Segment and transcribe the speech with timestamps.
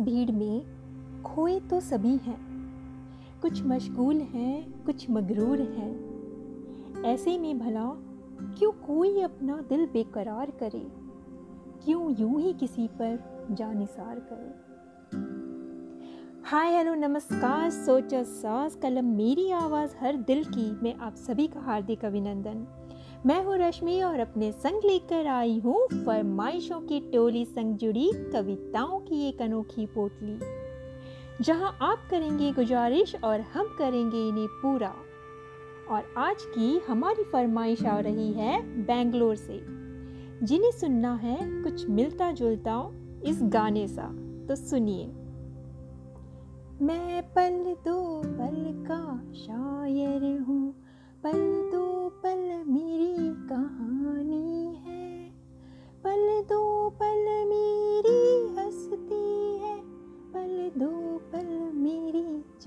[0.00, 0.66] भीड़ में
[1.22, 2.46] खोए तो सभी हैं।
[3.42, 6.16] कुछ मशगूल हैं, कुछ मगरूर हैं।
[7.02, 7.92] ऐसे में भला,
[8.58, 10.92] क्यों कोई अपना दिल बेकरार करे?
[11.84, 14.66] क्यों यूँ ही किसी पर जानिसार करे?
[16.44, 21.60] हाय, हेलो, नमस्कार, सोचा सास कलम मेरी आवाज़ हर दिल की। मैं आप सभी का
[21.60, 22.66] हार्दिक अभिनंदन।
[23.26, 29.00] मैं हूँ रश्मि और अपने संग लेकर आई हूँ फरमाइशों की टोली संग जुड़ी कविताओं
[29.00, 30.38] की एक अनोखी पोटली।
[31.44, 34.92] जहाँ आप करेंगे गुजारिश और हम करेंगे इन्हें पूरा।
[35.90, 39.58] और आज की हमारी फरमाइश आ रही है बेंगलोर से।
[40.42, 42.78] जिन्हें सुनना है कुछ मिलता जुलता
[43.24, 44.08] इस गाने सा
[44.48, 45.06] तो सुनिए।
[46.82, 49.02] मैं पल दो पल का
[49.34, 50.74] शायर हूँ,
[51.22, 51.84] पल दो
[52.22, 53.05] पल मेरी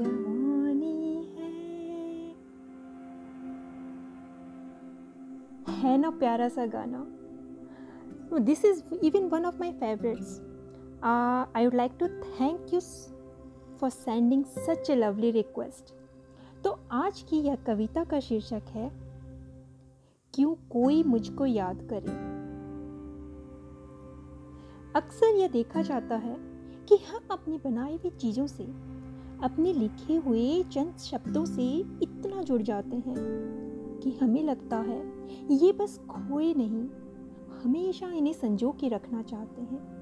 [0.01, 1.49] जवानी है।
[5.75, 7.05] है ना प्यारा सा गाना?
[8.39, 10.39] This is even one of my favourites
[11.03, 12.79] I would like to thank you
[13.79, 15.93] for sending such a lovely request
[16.63, 18.89] तो आज की यह कविता का शीर्षक है,
[20.33, 22.11] क्यों कोई मुझको याद करे?
[24.95, 26.35] अक्सर यह देखा जाता है
[26.87, 28.63] कि हम अपनी बनाई हुई चीज़ों से
[29.43, 31.67] अपने लिखे हुए चंद शब्दों से
[32.03, 36.89] इतना जुड़ जाते हैं कि हमें लगता है ये बस खोए नहीं,
[37.63, 39.99] हमेशा इन्हें संजो के रखना चाहते हैं।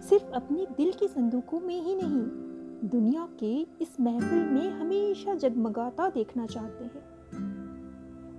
[0.00, 2.42] सिर्फ़ अपने दिल के संदूकों में ही नहीं,
[2.90, 7.02] दुनिया के इस महफिल में हमेशा जगमगाता देखना चाहते हैं।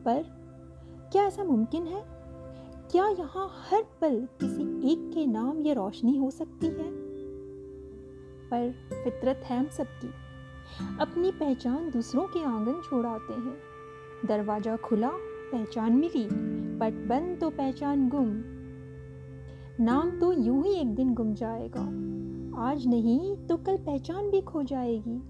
[0.05, 0.23] पर
[1.11, 2.03] क्या ऐसा मुमकिन है?
[2.91, 7.02] क्या यहाँ हर पल किसी एक के नाम ये रोशनी हो सकती है?
[8.53, 8.71] पर
[9.03, 10.13] फितरत है हम सबकी।
[11.01, 13.57] अपनी पहचान दूसरों के आँगन छोड़ाते हैं।
[14.25, 15.09] दरवाज़ा खुला,
[15.51, 16.27] पहचान मिली
[16.79, 18.29] पट बंद तो पहचान गुम।
[19.79, 21.81] नाम तो यूँ ही एक दिन गुम जाएगा।
[22.61, 25.21] आज नहीं तो कल पहचान भी खो जाएगी।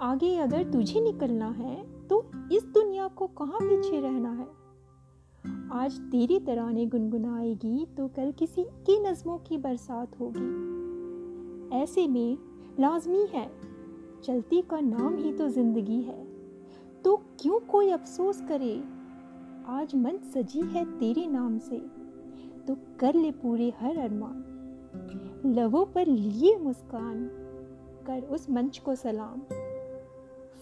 [0.00, 1.76] आगे अगर तुझे निकलना है
[2.08, 4.46] तो इस दुनिया को कहाँ पीछे रहना है?
[5.72, 10.79] आज तेरी तराने गुनगुनाएगी तो कल किसी की नज़मों की बरसात होगी।
[11.72, 12.38] ऐसे में
[12.80, 13.50] लाजमी है।
[14.24, 16.24] चलती का नाम ही तो ज़िंदगी है।
[17.04, 18.84] तो क्यों कोई अफसोस करे?
[19.66, 21.78] आज मन सजी है तेरे नाम से।
[22.66, 24.44] तो कर ले पूरे हर अरमान
[25.46, 27.28] लबों पर लिए मुस्कान।
[28.06, 29.40] कर उस मंच को सलाम।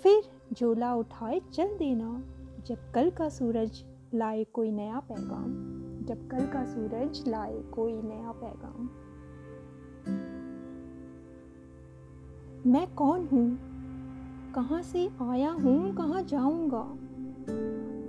[0.02, 2.22] फिर झोला उठाए चल देना।
[2.66, 5.54] जब कल का सूरज लाए कोई नया पैगाम।
[6.06, 8.88] जब कल का सूरज लाए कोई नया पैगाम।
[12.68, 13.58] मैं कौन हूँ?
[14.52, 15.94] कहाँ से आया हूँ?
[15.94, 16.96] कहाँ जाऊँगा?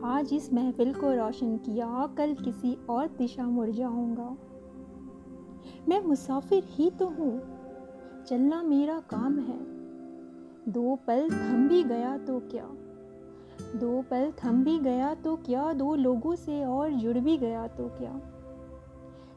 [0.08, 4.38] आज इस महफिल को रोशन किया, कल किसी और दिशा मुड़ जाऊँगा।
[5.90, 7.42] मैं मुसाफिर ही तो हूँ।
[8.28, 9.60] चलना मेरा काम है।
[10.72, 12.70] दो पल थम भी गया तो क्या?
[13.76, 15.74] दो पल थम भी गया तो क्या?
[15.74, 18.22] दो लोगों से और जुड़ भी गया तो क्या?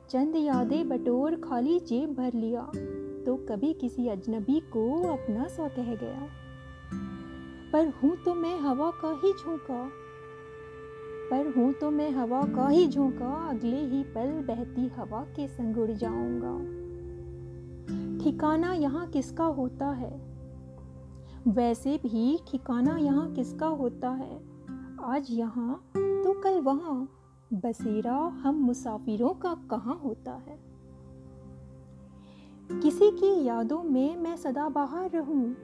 [0.09, 2.71] चंद यादें बटोर खाली जेब भर लिया।
[3.27, 6.29] तो कभी किसी अजनबी को अपना सा कह गया।
[7.73, 9.91] पर हूँ तो मैं हवा का ही झोंका।
[11.31, 15.79] पर हूँ तो मैं हवा का ही झोंका, अगले ही पल बहती हवा के संग
[15.79, 16.83] उड़ जाऊँगा।
[18.25, 20.33] ठिकाना यहाँ किसका होता है?
[21.49, 24.41] वैसे भी ठिकाना यहाँ किसका होता है?
[25.05, 27.09] आज यहाँ तो कल वहाँ,
[27.53, 30.72] बसेरा हम मुसाफिरों का कहाँ होता है?
[32.81, 35.57] किसी की यादों में मैं सदा बाहर रहूँ?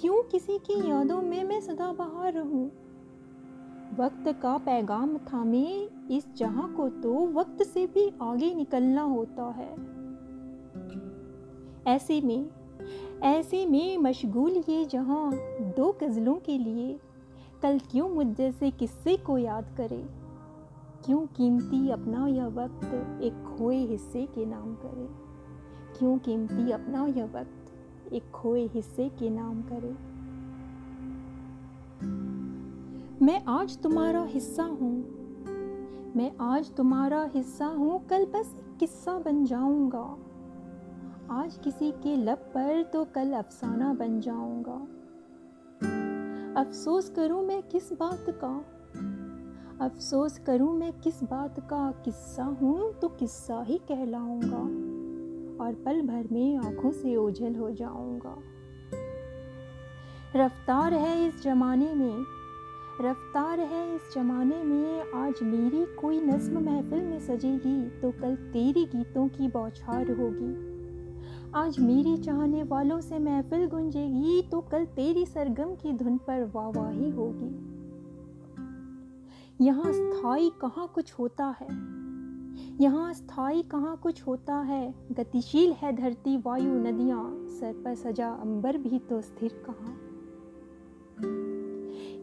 [0.00, 2.66] क्यों किसी की यादों में मैं सदा बाहर रहूँ?
[3.98, 9.72] वक्त का पैगाम थामे, इस जहाँ को तो वक्त से भी आगे निकलना होता है।
[11.94, 12.50] ऐसे में
[13.22, 15.32] ऐसे में मशगूल ये जहाँ
[15.76, 17.00] दो गज़लों के लिए,
[17.62, 20.06] कल क्यों मुझ जैसे किस्से को याद करे?
[21.04, 25.27] क्यों कीमती अपना यह वक्त एक खोए हिस्से के नाम करे?
[25.98, 29.90] क्यों कीमती अपना यह वक्त एक खोए हिस्से के नाम करे?
[33.24, 35.04] मैं आज तुम्हारा हिस्सा हूँ।
[36.16, 40.16] मैं आज तुम्हारा हिस्सा हूँ, कल बस किस्सा बन जाऊँगा।
[41.30, 44.86] आज किसी के लब पर तो कल अफसाना बन जाऊँगा।
[46.60, 48.64] अफसोस करूँ मैं किस बात का?
[49.84, 51.92] अफसोस करूँ मैं किस बात का?
[52.04, 54.87] किस्सा हूँ तो किस्सा ही कहलाऊँगा।
[55.60, 58.36] और पल भर में आँखों से ओझल हो जाऊँगा।
[60.36, 62.24] रफ्तार है इस जमाने में,
[63.00, 68.84] रफ्तार है इस जमाने में, आज मेरी कोई नज्म महफिल में सजेगी तो कल तेरी
[68.84, 70.54] गीतों की बौछार होगी।
[71.54, 77.10] आज मेरी चाहने वालों से महफिल गुंजेगी तो कल तेरी सरगम की धुन पर वाहवाही
[77.10, 77.54] होगी।
[79.64, 81.97] यहाँ स्थायी कहाँ कुछ होता है?
[82.80, 84.94] यहाँ स्थायी कहाँ कुछ होता है?
[85.12, 89.96] गतिशील है धरती, वायु, नदियाँ। सर पर सजा, अंबर भी तो स्थिर कहाँ?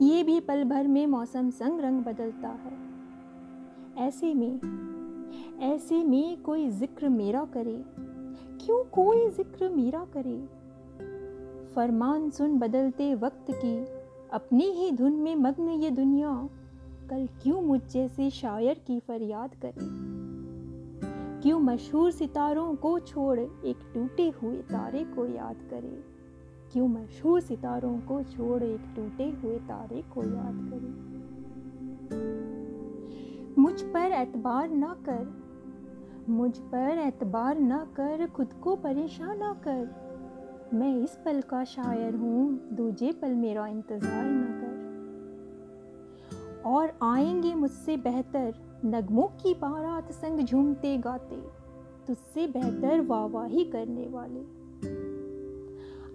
[0.01, 2.77] ये भी पल भर में मौसम संग रंग बदलता है।
[4.07, 4.59] ऐसे में
[5.59, 7.83] ऐसे में कोई ज़िक्र मेरा करे।
[8.65, 10.65] क्यों कोई ज़िक्र मेरा करे?
[11.75, 13.85] फरमान सुन बदलते वक्त की,
[14.33, 16.49] अपनी ही धुन में मग्न ये दुनिया।
[17.09, 20.24] कल क्यों मुझ जैसे शायर की फरियाद करे?
[21.45, 26.03] क्यों मशहूर सितारों को छोड़ एक टूटे हुए तारे को याद करे?
[26.73, 30.89] क्यों मशहूर सितारों को छोड़ एक टूटे हुए तारे को याद करे?
[33.61, 35.33] मुझ पर एतबार ना कर,
[36.29, 39.95] मुझ पर एतबार न कर, खुद को परेशान न कर।
[40.73, 44.75] मैं इस पल का शायर हूँ, दूजे पल मेरा इंतज़ार न कर।
[46.65, 51.35] और आएँगे मुझसे बेहतर नगमों की बारात संग झूमते गाते,
[52.07, 54.39] तुझसे बेहतर वाहवाही करने वाले।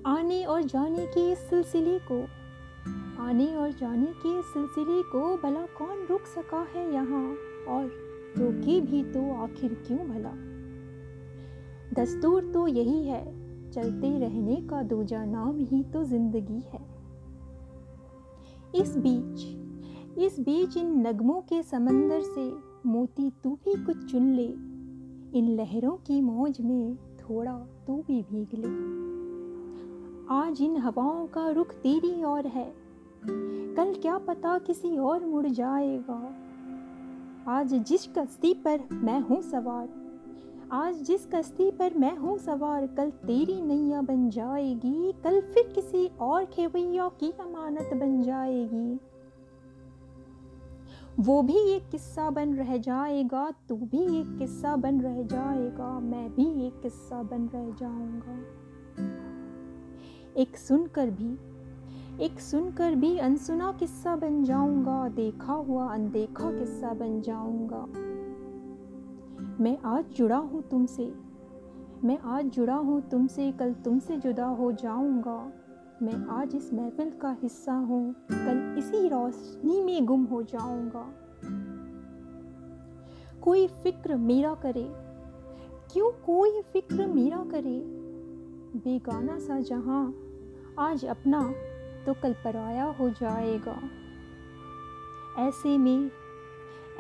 [0.07, 2.21] आने और जाने के सिलसिले को,
[3.23, 7.25] आने और जाने के सिलसिले को भला कौन रुक सका है यहाँ,
[7.69, 7.85] और
[8.39, 10.33] रोके भी तो आखिर क्यों भला?
[11.93, 13.25] दस्तूर तो यही है,
[13.71, 16.81] चलते रहने का दूजा नाम ही तो ज़िंदगी है।
[18.75, 19.60] इस बीच
[20.21, 22.43] इस बीच इन नगमों के समंदर से
[22.87, 24.47] मोती तू भी कुछ चुन ले।
[25.39, 27.53] इन लहरों की मौज में थोड़ा
[27.87, 28.69] तू भी भीग ले।
[30.35, 32.75] आज इन हवाओं का रुख तेरी और है।
[33.77, 36.21] कल क्या पता किसी और मुड़ जाएगा।
[37.49, 39.89] आज जिस कश्ती पर मैं हूँ सवार,
[40.73, 46.07] आज जिस कश्ती पर मैं हूँ सवार, कल तेरी नैया बन जाएगी, कल फिर किसी
[46.21, 48.99] और खेवैया की अमानत बन जाएगी।
[51.21, 56.31] वो भी एक किस्सा बन रह जाएगा, तू भी एक किस्सा बन रह जाएगा, मैं
[56.35, 58.39] भी एक किस्सा बन रह जाऊँगा।
[60.37, 61.39] एक सुनकर भी,
[62.25, 67.87] एक सुनकर भी अनसुना किस्सा बन जाऊँगा, देखा हुआ अनदेखा किस्सा बन जाऊँगा।
[69.63, 71.13] मैं आज जुड़ा हूँ तुमसे,
[72.05, 75.53] मैं आज जुड़ा हूँ तुमसे, कल तुमसे जुदा हो जाऊँगा।
[76.03, 81.15] मैं आज इस महफिल का हिस्सा हूँ। कल इसी रोशनी में गुम हो जाऊँगा।
[83.43, 84.93] कोई फ़िक्र मेरा करे।
[85.93, 87.83] क्यों कोई फ़िक्र मेरा करे?
[88.77, 90.15] बेगाना सा जहाँ
[90.79, 91.55] आज अपना
[92.07, 93.81] तो कल पराया हो जाएगा।
[95.39, 96.11] ऐसे में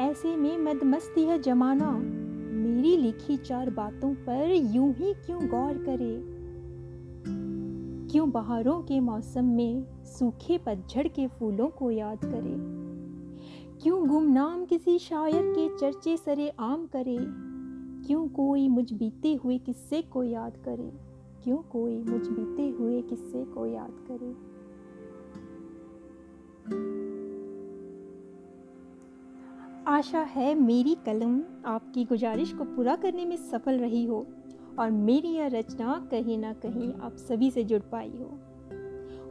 [0.00, 1.91] ऐसे में मदमस्ती है जमाना।
[2.53, 6.30] मेरी लिखी चार बातों पर यूँ ही क्यों गौर करे?
[8.11, 12.55] क्यों बहारों के मौसम में सूखे पतझड़ के फूलों को याद करे?
[13.83, 17.17] क्यों गुमनाम किसी शायर के चर्चे सरे आम करे?
[18.06, 20.93] क्यों कोई मुझ बीते हुए किस्से को याद करे?
[21.44, 24.51] क्यों कोई मुझ बीते हुए किस्से को याद करे?
[29.87, 34.27] आशा है मेरी कलम आपकी गुजारिश को पूरा करने में सफल रही हो।
[34.79, 38.39] और मेरी यह रचना कहीं ना कहीं आप सभी से जुड़ पाई हो।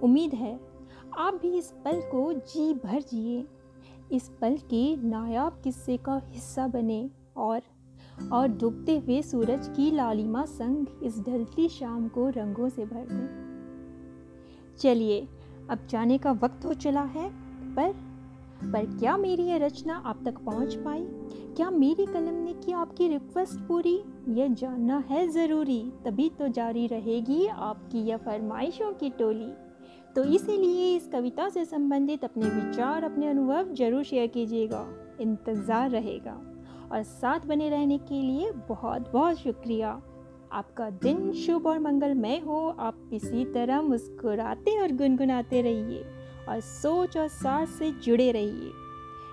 [0.03, 0.59] उम्मीद है,
[1.17, 3.45] आप भी इस पल को जी भर जिए।
[4.11, 7.61] इस पल के नायाब किस्से का हिस्सा बने और
[8.33, 13.49] और डूबते हुए सूरज की लालिमा संग इस ढलती शाम को रंगों से भर दें।
[14.77, 15.27] चलिए,
[15.69, 17.29] अब जाने का वक्त हो चला है,
[17.75, 18.08] पर
[18.63, 21.03] पर क्या मेरी यह रचना आप तक पहुँच पाई?
[21.55, 23.95] क्या मेरी कलम ने की आपकी रिक्वेस्ट पूरी?
[24.29, 29.51] यह जानना है ज़रूरी, तभी तो जारी रहेगी आपकी यह फरमाइशों की टोली।
[30.15, 34.85] तो इसीलिए इस कविता से संबंधित अपने विचार, अपने अनुभव ज़रूर शेयर कीजिएगा,
[35.21, 36.39] इंतज़ार रहेगा।
[36.91, 40.01] और साथ बने रहने के लिए बहुत बहुत शुक्रिया।
[40.51, 46.03] आपका दिन शुभ और मंगलमय हो। आप इसी तरह मुस्कुराते और गुनगुनाते रहिए।
[46.49, 48.71] और सोच और सास से जुड़े रहिए।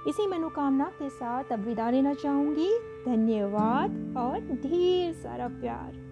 [0.09, 6.07] इसी मनोकामना के साथ अब विदा लेना चाहूँगी। धन्यवाद और ढेर सारा प्यार।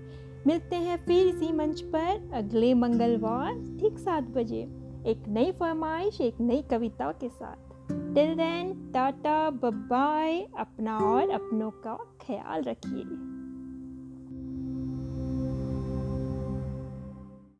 [0.46, 4.62] मिलते हैं फिर इसी मंच पर अगले मंगलवार ठीक सात बजे।
[5.06, 7.56] एक नई फरमाइश, एक नई कविता के साथ।
[8.14, 13.33] टिल देन टाटा बाय अपना और अपनों का ख्याल रखिए।